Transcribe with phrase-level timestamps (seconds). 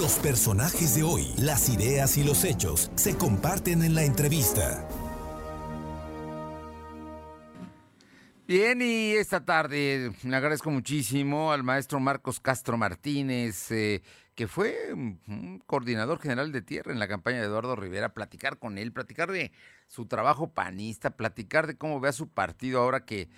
[0.00, 4.88] Los personajes de hoy, las ideas y los hechos se comparten en la entrevista.
[8.48, 14.00] Bien, y esta tarde le agradezco muchísimo al maestro Marcos Castro Martínez, eh,
[14.34, 14.74] que fue
[15.66, 19.52] coordinador general de tierra en la campaña de Eduardo Rivera, platicar con él, platicar de
[19.86, 23.28] su trabajo panista, platicar de cómo ve a su partido ahora que,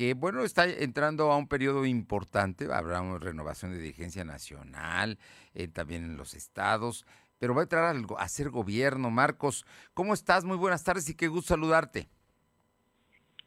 [0.00, 5.18] que bueno, está entrando a un periodo importante, habrá una renovación de dirigencia nacional,
[5.52, 7.04] eh, también en los estados,
[7.38, 9.10] pero va a entrar a, a ser gobierno.
[9.10, 10.42] Marcos, ¿cómo estás?
[10.42, 12.08] Muy buenas tardes y qué gusto saludarte.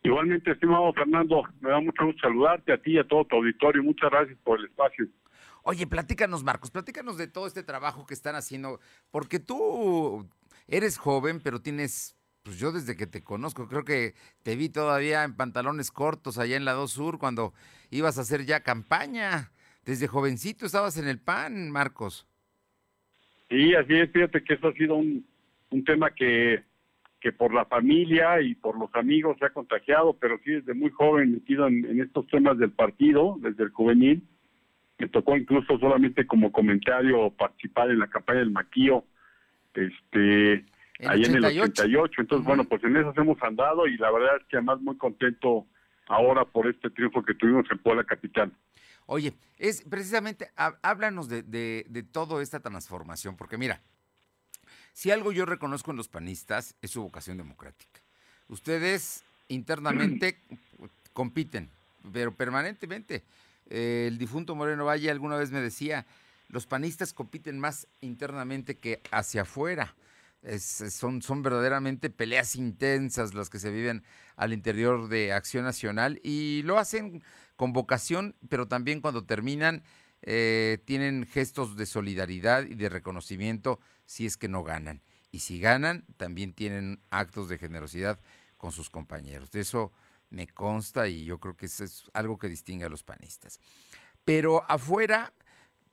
[0.04, 3.82] Igualmente, estimado Fernando, me da mucho gusto saludarte a ti y a todo tu auditorio.
[3.82, 5.08] Muchas gracias por el espacio.
[5.64, 8.80] Oye, platícanos, Marcos, platícanos de todo este trabajo que están haciendo,
[9.10, 10.30] porque tú
[10.68, 15.24] eres joven, pero tienes, pues yo desde que te conozco, creo que te vi todavía
[15.24, 17.54] en pantalones cortos allá en la 2 Sur cuando
[17.90, 19.52] ibas a hacer ya campaña.
[19.86, 22.28] Desde jovencito estabas en el PAN, Marcos.
[23.50, 25.26] Sí, así es, fíjate que eso ha sido un,
[25.70, 26.64] un tema que
[27.24, 30.90] que por la familia y por los amigos se ha contagiado, pero sí desde muy
[30.90, 34.24] joven metido en, estos temas del partido, desde el juvenil.
[35.00, 39.06] Me tocó incluso solamente como comentario participar en la campaña del Maquío,
[39.74, 40.66] este,
[41.08, 42.22] ahí en el 88.
[42.22, 45.66] Entonces, bueno, pues en eso hemos andado y la verdad es que además muy contento
[46.08, 48.52] ahora por este triunfo que tuvimos en Puebla Capital.
[49.06, 53.82] Oye, es precisamente, háblanos de, de, de toda esta transformación, porque mira,
[54.94, 58.00] si algo yo reconozco en los panistas es su vocación democrática.
[58.48, 60.40] Ustedes internamente
[61.14, 61.70] compiten,
[62.12, 63.24] pero permanentemente.
[63.70, 66.06] Eh, el difunto Moreno Valle alguna vez me decía,
[66.50, 69.96] los panistas compiten más internamente que hacia afuera.
[70.60, 74.04] Son, son verdaderamente peleas intensas las que se viven
[74.36, 77.24] al interior de Acción Nacional y lo hacen
[77.56, 79.84] con vocación, pero también cuando terminan
[80.26, 85.02] eh, tienen gestos de solidaridad y de reconocimiento si es que no ganan.
[85.32, 88.20] Y si ganan, también tienen actos de generosidad
[88.58, 89.52] con sus compañeros.
[89.52, 89.92] De eso
[90.30, 93.60] me consta y yo creo que eso es algo que distingue a los panistas.
[94.24, 95.34] Pero afuera,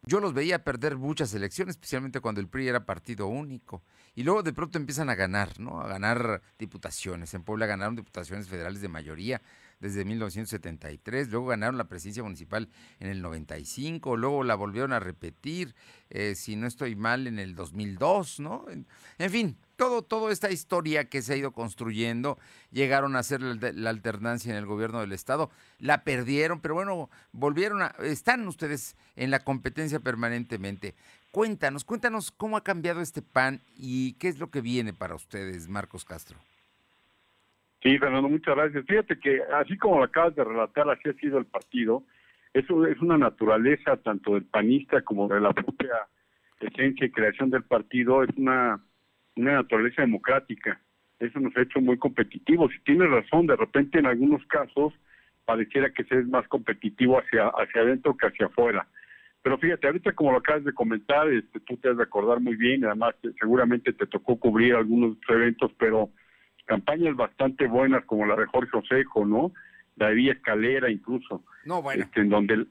[0.03, 3.83] yo los veía perder muchas elecciones, especialmente cuando el PRI era partido único.
[4.15, 5.81] Y luego de pronto empiezan a ganar, ¿no?
[5.81, 7.35] A ganar diputaciones.
[7.35, 9.43] En Puebla ganaron diputaciones federales de mayoría
[9.81, 12.69] desde 1973, luego ganaron la presidencia municipal
[13.01, 15.75] en el 95, luego la volvieron a repetir,
[16.11, 18.67] eh, si no estoy mal, en el 2002, ¿no?
[19.19, 22.37] En, fin, todo, toda esta historia que se ha ido construyendo,
[22.71, 25.49] llegaron a hacer la, alternancia en el gobierno del estado,
[25.79, 30.95] la perdieron, pero bueno, volvieron a, están ustedes en la competencia permanentemente.
[31.31, 35.67] Cuéntanos, cuéntanos cómo ha cambiado este PAN y qué es lo que viene para ustedes,
[35.67, 36.37] Marcos Castro.
[37.83, 38.85] Sí, Fernando, muchas gracias.
[38.85, 42.03] Fíjate que así como lo acabas de relatar, así ha sido el partido.
[42.53, 46.07] Eso es una naturaleza tanto del panista como de la propia
[46.61, 48.23] esencia y creación del partido.
[48.23, 48.79] Es una,
[49.37, 50.81] una naturaleza democrática.
[51.19, 52.73] Eso nos ha hecho muy competitivos.
[52.75, 54.95] Y tienes razón, de repente en algunos casos
[55.45, 58.87] pareciera que se es más competitivo hacia, hacia adentro que hacia afuera.
[59.43, 62.57] Pero fíjate, ahorita como lo acabas de comentar, este, tú te has de acordar muy
[62.57, 66.11] bien, además seguramente te tocó cubrir algunos eventos, pero
[66.67, 69.53] campañas bastante buenas como la de Jorge Osejo, ¿no?
[69.97, 71.43] La de Villa Escalera incluso.
[71.65, 72.05] No, bueno.
[72.05, 72.67] Este, en donde...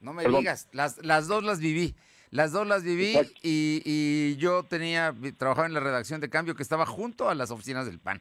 [0.00, 1.94] No me digas, las, las dos las viví.
[2.32, 6.64] Las dos las viví y, y, yo tenía, trabajaba en la redacción de cambio que
[6.64, 8.20] estaba junto a las oficinas del PAN.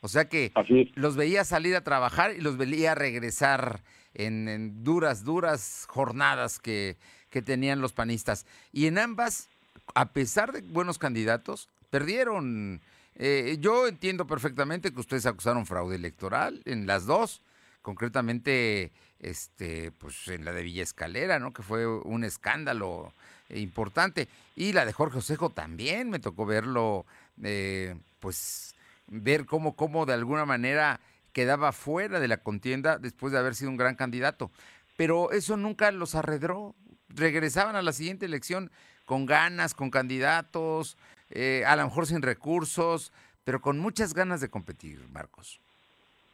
[0.00, 0.52] O sea que
[0.94, 3.82] los veía salir a trabajar y los veía regresar
[4.12, 6.98] en, en duras, duras jornadas que,
[7.30, 8.44] que tenían los panistas.
[8.70, 9.48] Y en ambas,
[9.94, 12.82] a pesar de buenos candidatos, perdieron
[13.16, 17.42] eh, yo entiendo perfectamente que ustedes acusaron fraude electoral en las dos,
[17.84, 21.52] concretamente este, pues en la de Villa Escalera, ¿no?
[21.52, 23.12] Que fue un escándalo
[23.50, 24.26] importante.
[24.56, 27.04] Y la de Jorge Osejo también me tocó verlo,
[27.42, 28.74] eh, pues
[29.06, 30.98] ver cómo, cómo de alguna manera
[31.34, 34.50] quedaba fuera de la contienda después de haber sido un gran candidato.
[34.96, 36.74] Pero eso nunca los arredró.
[37.10, 38.70] Regresaban a la siguiente elección
[39.04, 40.96] con ganas, con candidatos,
[41.28, 43.12] eh, a lo mejor sin recursos,
[43.44, 45.60] pero con muchas ganas de competir, Marcos.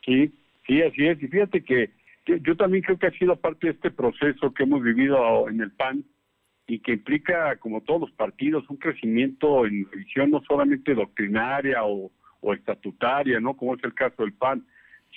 [0.05, 0.33] Sí,
[0.71, 1.23] sí, así es.
[1.23, 1.91] Y fíjate que,
[2.43, 5.73] yo también creo que ha sido parte de este proceso que hemos vivido en el
[5.73, 6.05] PAN
[6.67, 12.11] y que implica, como todos los partidos, un crecimiento en visión no solamente doctrinaria o,
[12.55, 13.55] estatutaria, ¿no?
[13.55, 14.65] Como es el caso del PAN,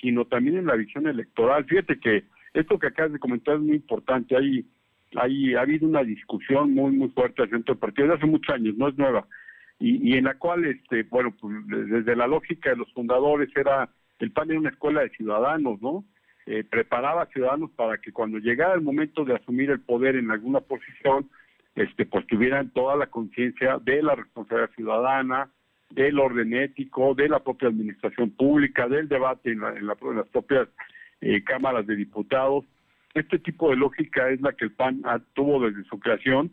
[0.00, 1.64] sino también en la visión electoral.
[1.64, 4.36] Fíjate que esto que acabas de comentar es muy importante.
[4.36, 4.66] Hay,
[5.16, 8.76] hay, ha habido una discusión muy, muy fuerte dentro del partido desde hace muchos años,
[8.76, 9.26] no es nueva
[9.78, 13.90] y, en la cual, este, bueno, pues desde la lógica de los fundadores era,
[14.24, 16.04] el PAN era una escuela de ciudadanos, ¿no?
[16.46, 20.30] Eh, preparaba a ciudadanos para que cuando llegara el momento de asumir el poder en
[20.30, 21.30] alguna posición,
[21.74, 25.50] este, pues tuvieran toda la conciencia de la responsabilidad ciudadana,
[25.90, 30.68] del orden ético, de la propia administración pública, del debate en, las propias
[31.20, 32.64] eh, cámaras de diputados.
[33.12, 35.02] Este tipo de lógica es la que el PAN
[35.34, 36.50] tuvo desde su creación,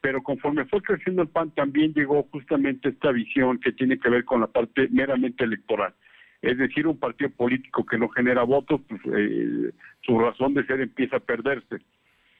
[0.00, 4.24] pero conforme fue creciendo el PAN también llegó justamente esta visión que tiene que ver
[4.24, 5.94] con la parte meramente electoral.
[6.42, 9.70] Es decir, un partido político que no genera votos, pues eh,
[10.04, 11.78] su razón de ser empieza a perderse.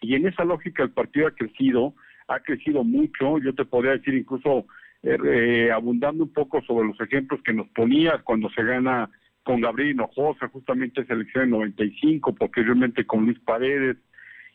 [0.01, 1.95] Y en esa lógica el partido ha crecido,
[2.27, 4.67] ha crecido mucho, yo te podría decir incluso
[5.05, 9.09] eh, eh, abundando un poco sobre los ejemplos que nos ponías cuando se gana
[9.45, 13.97] con Gabriel Hinojosa, justamente esa elección en 95, posteriormente con Luis Paredes.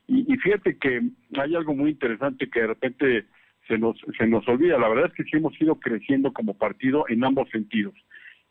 [0.10, 1.02] Y, fíjate que
[1.38, 3.26] hay algo muy interesante que de repente
[3.68, 4.78] se nos, se nos olvida.
[4.78, 7.94] La verdad es que sí hemos ido creciendo como partido en ambos sentidos.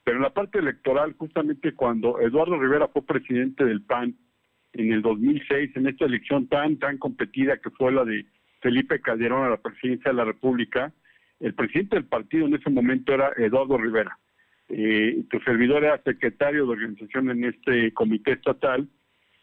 [0.07, 4.15] Pero en la parte electoral, justamente cuando Eduardo Rivera fue presidente del PAN
[4.73, 8.25] en el 2006, en esta elección tan, tan competida que fue la de
[8.61, 10.93] Felipe Calderón a la presidencia de la República,
[11.41, 14.17] el presidente del partido en ese momento era Eduardo Rivera.
[14.69, 18.89] Eh, tu servidor era secretario de organización en este comité estatal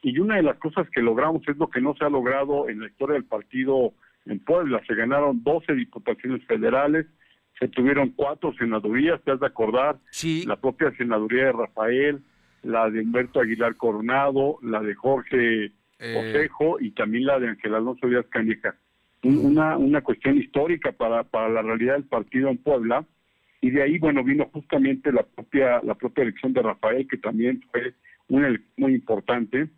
[0.01, 2.79] y una de las cosas que logramos es lo que no se ha logrado en
[2.79, 3.91] la historia del partido
[4.25, 4.81] en Puebla.
[4.87, 7.05] Se ganaron 12 diputaciones federales,
[7.59, 10.43] se tuvieron cuatro senadurías, te has de acordar, sí.
[10.45, 12.21] la propia senaduría de Rafael,
[12.63, 16.17] la de Humberto Aguilar Coronado, la de Jorge eh...
[16.17, 18.75] Osejo y también la de Ángel Alonso Díaz Caneja
[19.23, 23.05] una, una cuestión histórica para, para la realidad del partido en Puebla.
[23.61, 27.61] Y de ahí bueno vino justamente la propia la propia elección de Rafael que también
[27.71, 27.93] fue
[28.27, 29.69] una elección muy importante.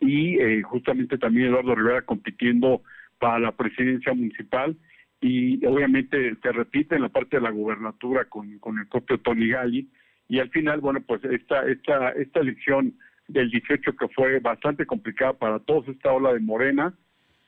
[0.00, 2.82] Y eh, justamente también Eduardo Rivera compitiendo
[3.18, 4.76] para la presidencia municipal
[5.26, 9.48] y obviamente se repite en la parte de la gubernatura con, con el propio Tony
[9.48, 9.88] Gali
[10.28, 12.92] y al final bueno pues esta esta esta elección
[13.28, 16.92] del 18 que fue bastante complicada para todos esta ola de Morena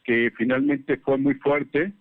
[0.05, 1.93] que finalmente fue muy fuerte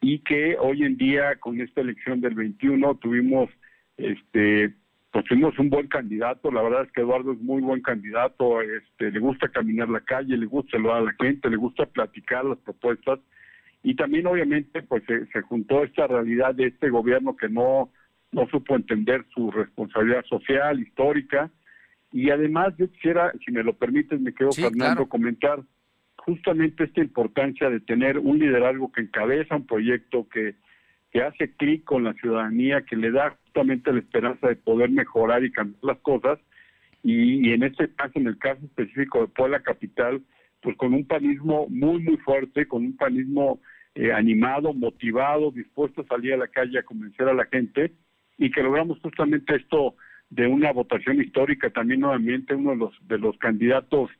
[0.00, 3.50] y que hoy en día con esta elección del 21 tuvimos
[3.96, 4.72] este
[5.10, 9.10] pues tuvimos un buen candidato, la verdad es que Eduardo es muy buen candidato, este
[9.10, 12.58] le gusta caminar la calle, le gusta saludar a la gente, le gusta platicar las
[12.58, 13.18] propuestas
[13.84, 17.90] y también obviamente pues se, se juntó esta realidad de este gobierno que no
[18.32, 21.52] no supo entender su responsabilidad social, histórica
[22.10, 25.08] y además yo quisiera, si me lo permites, me quedo Sí, Fernando claro.
[25.08, 25.62] comentar
[26.16, 30.54] justamente esta importancia de tener un liderazgo que encabeza un proyecto que,
[31.10, 35.44] que hace clic con la ciudadanía, que le da justamente la esperanza de poder mejorar
[35.44, 36.38] y cambiar las cosas.
[37.02, 40.22] Y, y en este caso, en el caso específico de Puebla Capital,
[40.62, 43.60] pues con un panismo muy, muy fuerte, con un panismo
[43.94, 47.92] eh, animado, motivado, dispuesto a salir a la calle a convencer a la gente
[48.38, 49.94] y que logramos justamente esto
[50.30, 54.10] de una votación histórica, también nuevamente uno de los, de los candidatos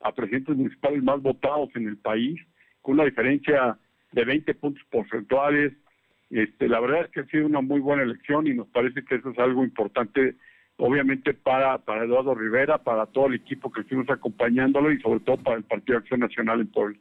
[0.00, 2.40] a presidentes municipales más votados en el país,
[2.82, 3.78] con una diferencia
[4.12, 5.72] de 20 puntos porcentuales.
[6.30, 9.14] Este, la verdad es que ha sido una muy buena elección y nos parece que
[9.14, 10.36] eso es algo importante,
[10.76, 15.38] obviamente para, para Eduardo Rivera, para todo el equipo que estuvimos acompañándolo y sobre todo
[15.38, 16.98] para el Partido Acción Nacional en Puebla.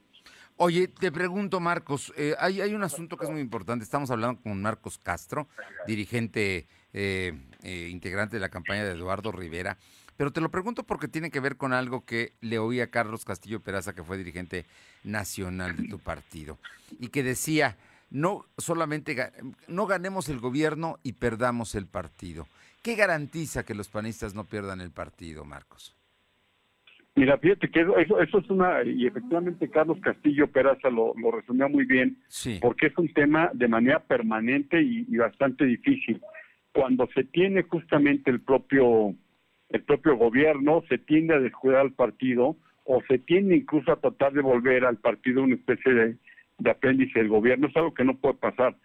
[0.64, 3.84] Oye, te pregunto, Marcos, eh, hay, hay un asunto que es muy importante.
[3.84, 5.48] Estamos hablando con Marcos Castro,
[5.88, 9.80] dirigente, eh, eh, integrante de la campaña de Eduardo Rivera.
[10.18, 13.26] Pero te lo pregunto porque tiene que ver con algo que le oí a Carlos
[13.26, 14.68] Castillo Peraza, que fue dirigente
[15.04, 16.60] nacional de tu partido,
[17.00, 17.76] y que decía,
[18.12, 19.32] no solamente
[19.68, 22.48] no ganemos el gobierno y perdamos el partido.
[22.84, 25.96] ¿Qué garantiza que los panistas no pierdan el partido, Marcos?
[27.16, 31.68] Mira, fíjate que eso, eso, es una, y efectivamente Carlos Castillo Peraza lo, lo resumió
[31.68, 32.58] muy bien, Sí.
[32.62, 36.22] porque es un tema de manera permanente y, y bastante difícil.
[36.74, 39.14] Cuando se tiene justamente el propio,
[39.70, 44.32] el propio gobierno, se tiende a descuidar al partido o se tiende incluso a tratar
[44.32, 46.16] de volver al partido una especie de,
[46.60, 47.68] de apéndice del gobierno.
[47.68, 48.78] Es algo que no puede pasar.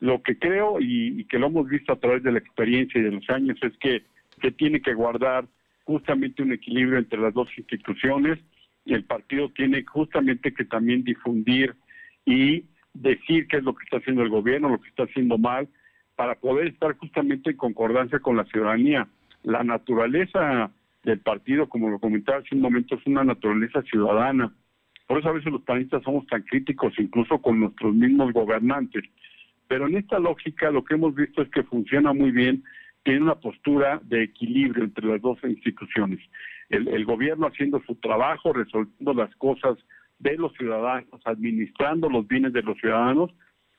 [0.00, 3.04] Lo que creo y, y que lo hemos visto a través de la experiencia y
[3.04, 4.02] de los años es que
[4.40, 5.44] se tiene que guardar
[5.84, 8.38] justamente un equilibrio entre las dos instituciones
[8.84, 11.74] y el partido tiene justamente que también difundir
[12.24, 15.68] y decir qué es lo que está haciendo el gobierno, lo que está haciendo mal,
[16.16, 19.08] para poder estar justamente en concordancia con la ciudadanía.
[19.42, 20.70] La naturaleza
[21.02, 24.52] del partido, como lo comentaba hace un momento, es una naturaleza ciudadana.
[25.06, 29.04] Por eso a veces los panistas somos tan críticos, incluso con nuestros mismos gobernantes.
[29.68, 32.62] Pero en esta lógica lo que hemos visto es que funciona muy bien,
[33.04, 36.20] tiene una postura de equilibrio entre las dos instituciones.
[36.68, 39.78] El, el gobierno haciendo su trabajo, resolviendo las cosas
[40.18, 43.30] de los ciudadanos, administrando los bienes de los ciudadanos,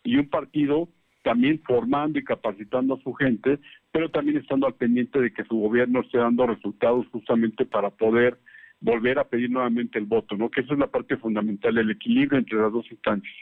[0.04, 0.90] y un partido
[1.24, 3.60] también formando y capacitando a su gente,
[3.92, 8.40] pero también estando al pendiente de que su gobierno esté dando resultados justamente para poder
[8.80, 10.52] volver a pedir nuevamente el voto, ¿no?
[10.52, 13.34] Que esa es la parte fundamental, el equilibrio entre las dos instancias.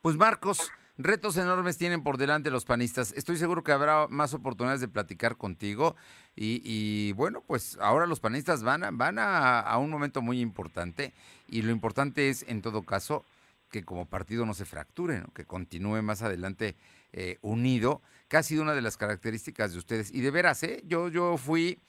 [0.00, 3.12] Pues Marcos, retos enormes tienen por delante los panistas.
[3.16, 5.96] Estoy seguro que habrá más oportunidades de platicar contigo.
[6.34, 11.12] Y, bueno, pues ahora los panistas van, a, van a, un momento muy importante.
[11.48, 13.24] Y lo importante es, en todo caso,
[13.70, 16.76] que como partido no se fracture, que continúe más adelante
[17.12, 20.12] eh, unido, que ha sido una de las características de ustedes.
[20.12, 20.82] Y de veras, ¿eh?
[20.86, 21.80] yo, yo fui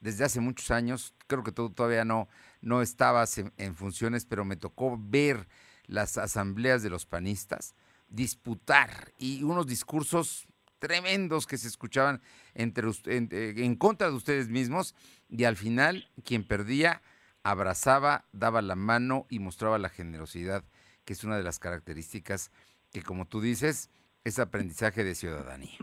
[0.00, 2.28] desde hace muchos años, creo que todavía no,
[2.60, 5.48] no estabas en funciones, pero me tocó ver
[5.86, 7.74] las asambleas de los panistas
[8.08, 10.46] disputar y unos discursos
[10.78, 12.20] tremendos que se escuchaban
[12.54, 14.94] entre en, en contra de ustedes mismos
[15.28, 17.02] y al final quien perdía
[17.42, 20.64] abrazaba, daba la mano y mostraba la generosidad,
[21.04, 22.52] que es una de las características
[22.92, 23.90] que como tú dices
[24.24, 25.78] es aprendizaje de ciudadanía.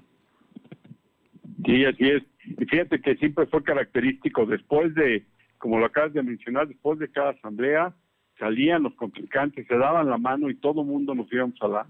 [1.65, 2.23] Sí, así es.
[2.43, 5.25] Y fíjate que siempre fue característico después de,
[5.57, 7.95] como lo acabas de mencionar, después de cada asamblea
[8.37, 11.87] salían los contrincantes, se daban la mano y todo el mundo nos íbamos a la,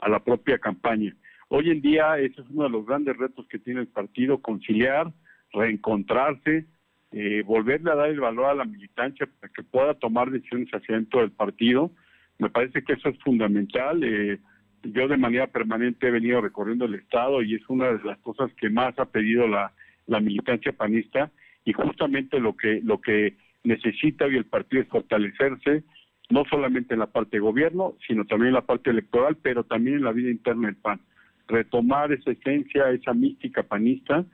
[0.00, 1.14] a la propia campaña.
[1.48, 5.12] Hoy en día ese es uno de los grandes retos que tiene el partido, conciliar,
[5.52, 6.66] reencontrarse,
[7.12, 10.94] eh, volverle a dar el valor a la militancia para que pueda tomar decisiones hacia
[10.94, 11.90] dentro del partido.
[12.38, 14.02] Me parece que eso es fundamental.
[14.04, 14.38] Eh,
[14.84, 18.52] yo de manera permanente he venido recorriendo el Estado y es una de las cosas
[18.54, 19.72] que más ha pedido la,
[20.06, 21.30] la militancia panista
[21.64, 25.84] y justamente lo que, lo que necesita hoy el partido es fortalecerse,
[26.30, 29.96] no solamente en la parte de gobierno, sino también en la parte electoral, pero también
[29.96, 31.00] en la vida interna del PAN.
[31.48, 34.24] Retomar esa esencia, esa mística panista,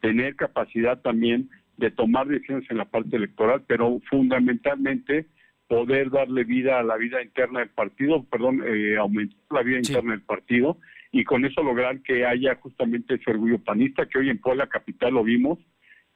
[0.00, 5.26] tener capacidad también de tomar decisiones en la parte electoral, pero fundamentalmente
[5.68, 10.12] poder darle vida a la vida interna del partido, perdón, eh, aumentar la vida interna
[10.12, 10.78] del partido
[11.10, 15.14] y con eso lograr que haya justamente ese orgullo panista, que hoy en Puebla Capital
[15.14, 15.58] lo vimos,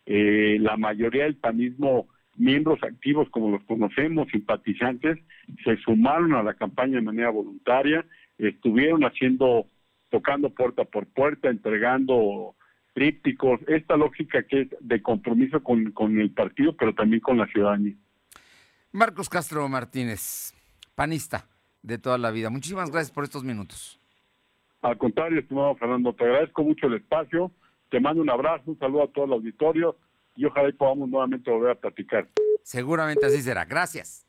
[0.07, 5.19] eh, la mayoría del panismo miembros activos como los conocemos, simpatizantes,
[5.65, 8.05] se sumaron a la campaña de manera voluntaria,
[8.39, 9.67] estuvieron haciendo,
[10.11, 12.55] tocando puerta por puerta, entregando
[12.95, 17.47] trípticos, esta lógica que es de compromiso con, con el partido, pero también con la
[17.47, 17.95] ciudadanía.
[18.93, 20.55] Marcos Castro Martínez,
[20.95, 21.47] panista
[21.83, 22.51] de toda la vida.
[22.51, 24.01] Muchísimas gracias por estos minutos.
[24.83, 27.53] Al contrario, estimado Fernando, te agradezco mucho el espacio,
[27.91, 29.97] te mando un abrazo, un saludo a todo el auditorio
[30.39, 32.29] y ojalá podamos nuevamente volver a platicar.
[32.63, 33.65] Seguramente así será.
[33.65, 34.28] Gracias.